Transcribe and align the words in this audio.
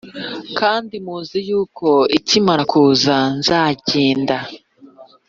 kandi 0.59 0.95
muzi 1.05 1.37
yuko 1.49 1.87
ikimara 2.17 2.63
kuza 2.71 3.15
nzagenda 3.39 4.37